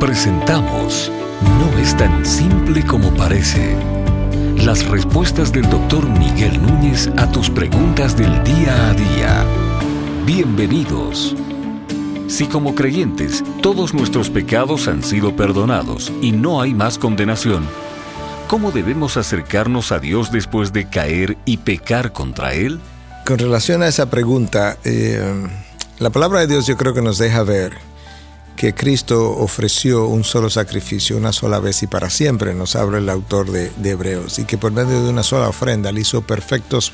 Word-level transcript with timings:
Presentamos 0.00 1.10
No 1.58 1.78
es 1.78 1.96
tan 1.96 2.26
simple 2.26 2.84
como 2.84 3.14
parece. 3.14 3.74
Las 4.58 4.86
respuestas 4.86 5.52
del 5.52 5.68
doctor 5.70 6.06
Miguel 6.06 6.60
Núñez 6.60 7.08
a 7.16 7.30
tus 7.32 7.48
preguntas 7.48 8.14
del 8.14 8.44
día 8.44 8.90
a 8.90 8.92
día. 8.92 9.44
Bienvenidos. 10.26 11.34
Si 12.28 12.46
como 12.46 12.74
creyentes 12.74 13.42
todos 13.62 13.94
nuestros 13.94 14.28
pecados 14.28 14.86
han 14.86 15.02
sido 15.02 15.34
perdonados 15.34 16.12
y 16.20 16.32
no 16.32 16.60
hay 16.60 16.74
más 16.74 16.98
condenación, 16.98 17.66
¿cómo 18.48 18.72
debemos 18.72 19.16
acercarnos 19.16 19.92
a 19.92 19.98
Dios 19.98 20.30
después 20.30 20.74
de 20.74 20.90
caer 20.90 21.38
y 21.46 21.56
pecar 21.56 22.12
contra 22.12 22.52
Él? 22.52 22.80
Con 23.24 23.38
relación 23.38 23.82
a 23.82 23.88
esa 23.88 24.10
pregunta, 24.10 24.76
eh, 24.84 25.46
la 25.98 26.10
palabra 26.10 26.40
de 26.40 26.48
Dios 26.48 26.66
yo 26.66 26.76
creo 26.76 26.92
que 26.92 27.00
nos 27.00 27.16
deja 27.16 27.42
ver 27.44 27.95
que 28.56 28.74
Cristo 28.74 29.30
ofreció 29.36 30.06
un 30.06 30.24
solo 30.24 30.48
sacrificio 30.50 31.16
una 31.16 31.32
sola 31.32 31.60
vez 31.60 31.82
y 31.82 31.86
para 31.86 32.08
siempre, 32.10 32.54
nos 32.54 32.74
habla 32.74 32.98
el 32.98 33.08
autor 33.08 33.50
de, 33.50 33.70
Hebreos, 33.84 34.38
y 34.38 34.44
que 34.44 34.58
por 34.58 34.72
medio 34.72 35.04
de 35.04 35.10
una 35.10 35.22
sola 35.22 35.48
ofrenda 35.48 35.92
le 35.92 36.00
hizo 36.00 36.22
perfectos 36.22 36.92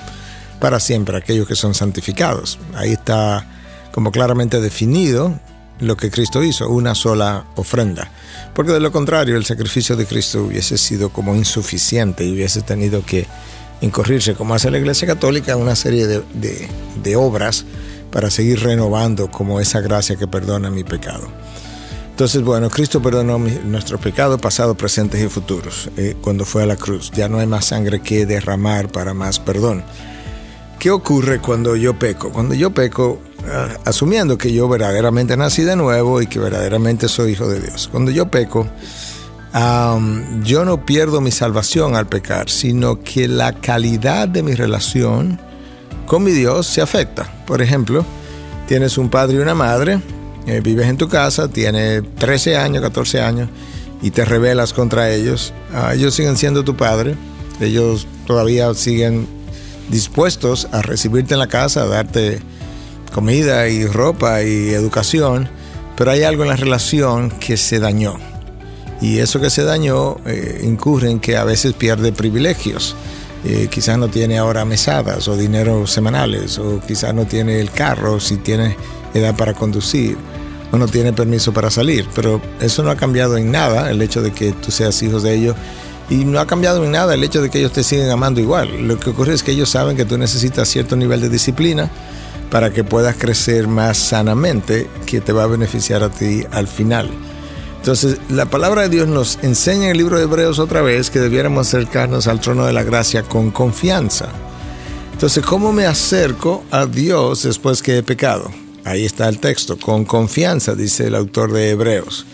para 0.61 0.81
siempre 0.81 1.17
aquellos 1.17 1.47
que 1.47 1.55
son 1.55 1.75
santificados. 1.75 2.59
Ahí 2.75 2.93
está 2.93 3.47
como 3.93 4.11
claramente 4.11 4.61
definido 4.61 5.39
lo 5.79 5.97
que 5.97 6.11
Cristo 6.11 6.43
hizo, 6.43 6.69
una 6.69 6.95
sola 6.95 7.47
ofrenda. 7.57 8.11
Porque 8.55 8.73
de 8.73 8.81
lo 8.81 8.93
contrario, 8.93 9.37
el 9.37 9.45
sacrificio 9.45 9.97
de 9.97 10.07
Cristo 10.07 10.43
hubiese 10.43 10.77
sido 10.79 11.11
como 11.11 11.35
insuficiente 11.35 12.25
y 12.25 12.33
hubiese 12.33 12.63
tenido 12.63 13.05
que 13.05 13.27
incorrirse, 13.81 14.35
como 14.35 14.55
hace 14.55 14.71
la 14.71 14.79
Iglesia 14.79 15.07
Católica, 15.07 15.57
una 15.57 15.75
serie 15.77 16.07
de, 16.07 16.23
de 17.03 17.17
obras 17.17 17.65
para 18.13 18.31
seguir 18.31 18.63
renovando 18.63 19.31
como 19.31 19.59
esa 19.59 19.81
gracia 19.81 20.17
que 20.17 20.29
perdona 20.29 20.71
mi 20.71 20.85
pecado. 20.85 21.27
Entonces, 22.11 22.43
bueno, 22.43 22.69
Cristo 22.69 23.01
perdonó 23.01 23.39
nuestros 23.39 23.99
pecados 24.01 24.39
pasados, 24.39 24.77
presentes 24.77 25.21
y 25.21 25.29
futuros 25.29 25.91
eh, 25.97 26.15
cuando 26.21 26.45
fue 26.45 26.63
a 26.63 26.67
la 26.67 26.77
cruz. 26.77 27.11
Ya 27.11 27.29
no 27.29 27.39
hay 27.39 27.47
más 27.47 27.65
sangre 27.65 28.01
que 28.01 28.27
derramar 28.27 28.93
para 28.93 29.15
más 29.15 29.41
perdón. 29.41 29.83
¿Qué 30.79 30.91
ocurre 30.91 31.41
cuando 31.41 31.75
yo 31.75 31.99
peco? 31.99 32.31
Cuando 32.31 32.55
yo 32.55 32.71
peco, 32.75 33.19
ah, 33.51 33.69
asumiendo 33.87 34.37
que 34.37 34.53
yo 34.53 34.69
verdaderamente 34.69 35.37
nací 35.37 35.63
de 35.63 35.75
nuevo 35.75 36.21
y 36.21 36.27
que 36.27 36.39
verdaderamente 36.39 37.09
soy 37.09 37.33
hijo 37.33 37.49
de 37.49 37.61
Dios. 37.61 37.89
Cuando 37.91 38.11
yo 38.11 38.31
peco, 38.31 38.69
yo 40.43 40.65
no 40.65 40.85
pierdo 40.85 41.21
mi 41.21 41.31
salvación 41.31 41.95
al 41.95 42.09
pecar, 42.09 42.51
sino 42.51 43.01
que 43.01 43.27
la 43.27 43.53
calidad 43.53 44.29
de 44.29 44.43
mi 44.43 44.55
relación 44.55 45.41
con 46.13 46.25
mi 46.25 46.33
Dios 46.33 46.67
se 46.67 46.83
afecta. 46.83 47.27
Por 47.47 47.63
ejemplo, 47.63 48.05
tienes 48.69 48.99
un 48.99 49.09
padre 49.09 49.37
y 49.37 49.39
una 49.39 49.55
madre 49.55 49.99
eh, 50.47 50.61
vives 50.63 50.87
en 50.87 50.99
tu 50.99 51.09
casa, 51.09 51.49
tienes 51.49 52.03
13 52.17 52.59
años, 52.59 52.83
14 52.83 53.23
años 53.23 53.49
y 54.03 54.11
te 54.11 54.27
rebelas 54.27 54.75
contra 54.75 55.11
ellos, 55.11 55.55
ah, 55.73 55.95
ellos 55.95 56.15
siguen 56.15 56.37
siendo 56.37 56.65
tu 56.65 56.77
padre, 56.77 57.15
ellos 57.63 58.07
todavía 58.27 58.75
siguen 58.75 59.27
dispuestos 59.89 60.69
a 60.71 60.83
recibirte 60.83 61.33
en 61.33 61.41
la 61.41 61.47
casa, 61.47 61.85
a 61.85 61.87
darte 61.87 62.41
comida 63.15 63.67
y 63.71 63.87
ropa 63.87 64.43
y 64.43 64.69
educación, 64.69 65.49
pero 65.97 66.11
hay 66.11 66.25
algo 66.25 66.43
en 66.43 66.51
la 66.51 66.57
relación 66.57 67.31
que 67.31 67.57
se 67.57 67.79
dañó. 67.79 68.19
Y 69.01 69.21
eso 69.21 69.41
que 69.41 69.49
se 69.49 69.65
dañó 69.65 70.19
eh, 70.27 70.61
incurre 70.63 71.11
en 71.11 71.21
que 71.21 71.39
a 71.39 71.45
veces 71.45 71.73
pierde 71.73 72.13
privilegios. 72.13 72.97
Eh, 73.45 73.69
quizás 73.71 73.99
no 73.99 74.09
tiene 74.09 74.39
ahora 74.39 74.65
mesadas 74.65 75.27
o 75.27 75.37
dinero 75.37 75.87
semanales, 75.87 76.59
o 76.59 76.81
quizás 76.81 77.13
no 77.13 77.27
tiene 77.27 77.61
el 77.61 77.71
carro 77.71 78.21
si 78.21 78.37
tiene 78.37 78.77
edad 79.15 79.37
para 79.37 79.53
conducir 79.53 80.17
o 80.71 80.79
no 80.79 80.87
tiene 80.87 81.13
permiso 81.13 81.53
para 81.53 81.71
salir. 81.71 82.07
Pero 82.15 82.41
eso 82.61 82.83
no 82.83 82.91
ha 82.91 82.97
cambiado 82.97 83.37
en 83.37 83.51
nada 83.51 83.91
el 83.91 84.01
hecho 84.01 84.23
de 84.23 84.33
que 84.33 84.53
tú 84.53 84.71
seas 84.71 85.03
hijo 85.03 85.21
de 85.21 85.35
ellos 85.35 85.57
y 86.09 86.25
no 86.25 86.41
ha 86.41 86.47
cambiado 86.47 86.85
en 86.85 86.93
nada 86.93 87.15
el 87.15 87.25
hecho 87.25 87.43
de 87.43 87.51
que 87.51 87.59
ellos 87.59 87.73
te 87.73 87.83
siguen 87.83 88.11
amando 88.11 88.41
igual. 88.41 88.87
Lo 88.87 88.99
que 88.99 89.11
ocurre 89.11 89.35
es 89.35 89.43
que 89.43 89.53
ellos 89.53 89.71
saben 89.71 89.97
que 89.97 90.05
tú 90.05 90.19
necesitas 90.19 90.69
cierto 90.69 90.97
nivel 90.97 91.21
de 91.21 91.29
disciplina 91.29 91.91
para 92.51 92.71
que 92.71 92.85
puedas 92.85 93.17
crecer 93.17 93.67
más 93.67 93.97
sanamente, 93.97 94.89
que 95.07 95.21
te 95.21 95.33
va 95.33 95.45
a 95.45 95.47
beneficiar 95.47 96.03
a 96.03 96.11
ti 96.11 96.45
al 96.51 96.69
final. 96.69 97.11
Entonces, 97.83 98.19
la 98.29 98.47
palabra 98.47 98.83
de 98.83 98.91
Dios 98.91 99.09
nos 99.09 99.41
enseña 99.43 99.87
en 99.87 99.91
el 99.91 99.99
libro 99.99 100.17
de 100.17 100.23
Hebreos 100.23 100.61
otra 100.61 100.83
vez 100.83 101.11
que 101.11 101.19
debiéramos 101.19 101.67
acercarnos 101.67 102.29
al 102.29 102.41
trono 102.41 102.65
de 102.65 102.73
la 102.73 102.85
gracia 102.85 103.25
con 103.25 103.51
confianza. 103.51 104.29
Entonces, 105.13 105.45
¿cómo 105.45 105.73
me 105.73 105.85
acerco 105.85 106.63
a 106.71 106.87
Dios 106.87 107.43
después 107.43 107.83
que 107.83 107.99
he 107.99 108.03
pecado? 108.05 108.53
Ahí 108.85 109.05
está 109.05 109.29
el 109.29 109.41
texto, 109.41 109.81
con 109.81 110.05
confianza, 110.05 110.77
dice 110.77 111.09
el 111.09 111.17
autor 111.17 111.53
de 111.53 111.71
Hebreos. 111.71 112.25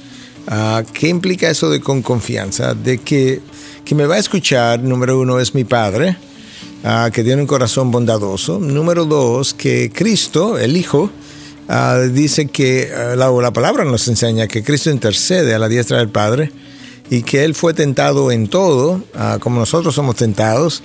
Ah, 0.48 0.82
¿Qué 0.92 1.08
implica 1.08 1.48
eso 1.48 1.70
de 1.70 1.80
con 1.80 2.02
confianza? 2.02 2.74
De 2.74 2.98
que, 2.98 3.40
que 3.86 3.94
me 3.94 4.04
va 4.04 4.16
a 4.16 4.18
escuchar, 4.18 4.80
número 4.82 5.18
uno, 5.18 5.40
es 5.40 5.54
mi 5.54 5.64
Padre, 5.64 6.18
ah, 6.84 7.08
que 7.10 7.24
tiene 7.24 7.40
un 7.40 7.48
corazón 7.48 7.90
bondadoso. 7.90 8.58
Número 8.58 9.06
dos, 9.06 9.54
que 9.54 9.90
Cristo, 9.94 10.58
el 10.58 10.76
Hijo, 10.76 11.10
ah, 11.68 11.98
dice 12.10 12.46
que 12.46 12.90
la, 13.16 13.30
la 13.30 13.52
palabra 13.52 13.84
nos 13.84 14.08
enseña 14.08 14.48
que 14.48 14.62
Cristo 14.62 14.90
intercede 14.90 15.54
a 15.54 15.58
la 15.58 15.68
diestra 15.68 15.98
del 15.98 16.08
Padre 16.08 16.50
y 17.10 17.22
que 17.22 17.44
Él 17.44 17.54
fue 17.54 17.74
tentado 17.74 18.30
en 18.30 18.48
todo, 18.48 19.02
como 19.40 19.60
nosotros 19.60 19.94
somos 19.94 20.16
tentados, 20.16 20.82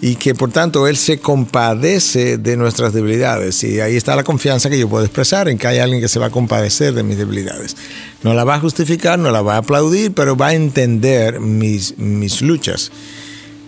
y 0.00 0.16
que 0.16 0.34
por 0.34 0.50
tanto 0.50 0.88
Él 0.88 0.96
se 0.96 1.18
compadece 1.18 2.36
de 2.36 2.56
nuestras 2.56 2.92
debilidades. 2.92 3.62
Y 3.62 3.80
ahí 3.80 3.96
está 3.96 4.16
la 4.16 4.24
confianza 4.24 4.68
que 4.68 4.78
yo 4.78 4.88
puedo 4.88 5.04
expresar 5.04 5.48
en 5.48 5.58
que 5.58 5.68
hay 5.68 5.78
alguien 5.78 6.00
que 6.00 6.08
se 6.08 6.18
va 6.18 6.26
a 6.26 6.30
compadecer 6.30 6.92
de 6.92 7.04
mis 7.04 7.16
debilidades. 7.16 7.76
No 8.22 8.34
la 8.34 8.44
va 8.44 8.56
a 8.56 8.60
justificar, 8.60 9.18
no 9.18 9.30
la 9.30 9.42
va 9.42 9.54
a 9.54 9.58
aplaudir, 9.58 10.12
pero 10.12 10.36
va 10.36 10.48
a 10.48 10.54
entender 10.54 11.40
mis, 11.40 11.96
mis 11.98 12.42
luchas. 12.42 12.90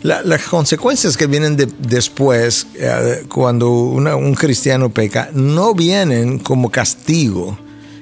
Las 0.04 0.42
consecuencias 0.42 1.16
que 1.16 1.26
vienen 1.26 1.56
después, 1.78 2.66
eh, 2.75 3.25
cuando 3.26 3.70
un 3.70 4.34
cristiano 4.34 4.91
peca, 4.91 5.31
no 5.32 5.75
vienen 5.75 6.38
como 6.41 6.70
castigo 6.70 7.59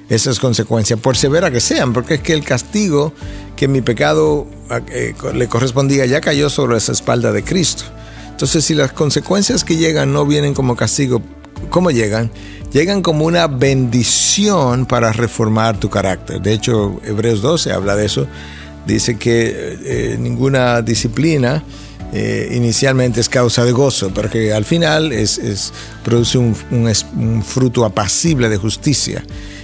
esas 0.09 0.37
consecuencias, 0.37 0.99
por 0.99 1.15
severa 1.15 1.49
que 1.49 1.61
sean, 1.61 1.93
porque 1.93 2.15
es 2.15 2.21
que 2.21 2.33
el 2.33 2.43
castigo 2.43 3.13
que 3.55 3.69
mi 3.69 3.81
pecado 3.81 4.45
eh, 4.91 5.13
le 5.33 5.47
correspondía 5.47 6.05
ya 6.05 6.19
cayó 6.19 6.49
sobre 6.49 6.75
esa 6.75 6.91
espalda 6.91 7.31
de 7.31 7.41
Cristo. 7.41 7.85
Entonces, 8.31 8.65
si 8.65 8.73
las 8.73 8.91
consecuencias 8.91 9.63
que 9.63 9.77
llegan 9.77 10.11
no 10.11 10.25
vienen 10.25 10.53
como 10.53 10.75
castigo, 10.75 11.21
¿cómo 11.69 11.89
llegan? 11.89 12.29
Llegan 12.73 13.01
como 13.01 13.23
una 13.23 13.47
bendición 13.47 14.85
para 14.87 15.13
reformar 15.13 15.79
tu 15.79 15.89
carácter. 15.89 16.41
De 16.41 16.51
hecho, 16.51 16.99
Hebreos 17.05 17.41
12 17.41 17.71
habla 17.71 17.95
de 17.95 18.07
eso. 18.07 18.27
Dice 18.85 19.17
que 19.17 19.77
eh, 19.85 20.17
ninguna 20.19 20.81
disciplina 20.81 21.63
eh, 22.15 22.51
inicialmente 22.53 23.19
es 23.19 23.27
causa 23.27 23.65
de 23.65 23.71
gozo, 23.71 24.11
pero 24.13 24.29
que 24.29 24.53
al 24.53 24.65
final 24.65 25.11
es, 25.11 25.73
produce 26.03 26.37
un, 26.37 27.43
fruto 27.43 27.85
apacible 27.85 28.49
de 28.49 28.57
justicia. 28.57 29.23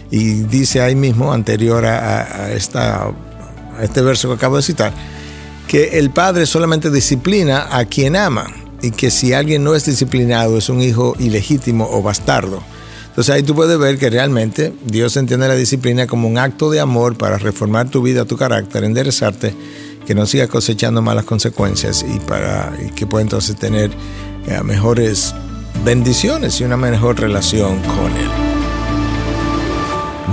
Y 0.09 0.41
dice 0.45 0.81
ahí 0.81 0.95
mismo, 0.95 1.31
anterior 1.31 1.85
a, 1.85 2.45
a 2.45 2.53
este 2.53 4.01
verso 4.01 4.29
que 4.29 4.33
acabo 4.33 4.57
de 4.57 4.63
citar, 4.63 4.91
que 5.67 5.99
el 5.99 6.09
padre 6.09 6.47
solamente 6.47 6.89
disciplina 6.89 7.67
a 7.69 7.85
quien 7.85 8.15
ama 8.15 8.47
y 8.81 8.91
que 8.91 9.11
si 9.11 9.33
alguien 9.33 9.63
no 9.63 9.75
es 9.75 9.85
disciplinado 9.85 10.57
es 10.57 10.69
un 10.69 10.81
hijo 10.81 11.15
ilegítimo 11.19 11.88
o 11.91 12.01
bastardo. 12.01 12.63
Entonces 13.09 13.35
ahí 13.35 13.43
tú 13.43 13.53
puedes 13.53 13.77
ver 13.77 13.97
que 13.97 14.09
realmente 14.09 14.73
Dios 14.85 15.17
entiende 15.17 15.47
la 15.47 15.55
disciplina 15.55 16.07
como 16.07 16.27
un 16.27 16.38
acto 16.38 16.71
de 16.71 16.79
amor 16.79 17.17
para 17.17 17.38
reformar 17.38 17.89
tu 17.89 18.01
vida, 18.01 18.25
tu 18.25 18.38
carácter, 18.38 18.83
enderezarte, 18.83 19.53
que 20.09 20.15
no 20.15 20.25
sigas 20.25 20.47
cosechando 20.47 21.03
malas 21.03 21.23
consecuencias 21.23 22.03
y 22.03 22.19
para 22.19 22.73
que 22.95 23.05
pueda 23.05 23.21
entonces 23.21 23.55
tener 23.55 23.91
eh, 24.47 24.59
mejores 24.63 25.35
bendiciones 25.85 26.59
y 26.59 26.63
una 26.63 26.77
mejor 26.77 27.19
relación 27.19 27.77
con 27.81 28.11
Él. 28.17 28.27